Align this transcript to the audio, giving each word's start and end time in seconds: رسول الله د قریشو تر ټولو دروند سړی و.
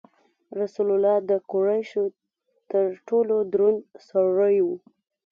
رسول 0.59 0.87
الله 0.95 1.15
د 1.29 1.31
قریشو 1.51 2.03
تر 2.71 2.85
ټولو 3.07 3.35
دروند 3.53 3.79
سړی 4.07 4.57
و. 4.65 4.67